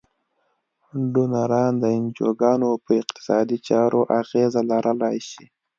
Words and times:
ډونران 1.13 1.73
د 1.79 1.83
انجوګانو 1.97 2.69
په 2.85 2.91
اقتصادي 3.01 3.57
چارو 3.67 4.01
اغیز 4.19 4.53
لرلای 4.69 5.17
شي. 5.29 5.45